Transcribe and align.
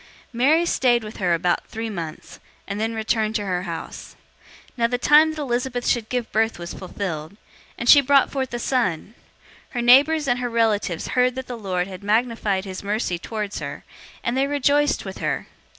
001:056 0.01 0.07
Mary 0.33 0.65
stayed 0.65 1.03
with 1.03 1.17
her 1.17 1.35
about 1.35 1.67
three 1.67 1.87
months, 1.87 2.39
and 2.67 2.79
then 2.81 2.95
returned 2.95 3.35
to 3.35 3.45
her 3.45 3.61
house. 3.69 4.15
001:057 4.69 4.71
Now 4.77 4.87
the 4.87 4.97
time 4.97 5.29
that 5.29 5.41
Elizabeth 5.41 5.87
should 5.87 6.09
give 6.09 6.31
birth 6.31 6.57
was 6.57 6.73
fulfilled, 6.73 7.37
and 7.77 7.87
she 7.87 8.01
brought 8.01 8.31
forth 8.31 8.51
a 8.51 8.57
son. 8.57 9.13
001:058 9.69 9.73
Her 9.75 9.81
neighbors 9.83 10.27
and 10.27 10.39
her 10.39 10.49
relatives 10.49 11.09
heard 11.09 11.35
that 11.35 11.45
the 11.45 11.55
Lord 11.55 11.85
had 11.85 12.01
magnified 12.03 12.65
his 12.65 12.81
mercy 12.81 13.19
towards 13.19 13.59
her, 13.59 13.83
and 14.23 14.35
they 14.35 14.47
rejoiced 14.47 15.05
with 15.05 15.19
her. 15.19 15.45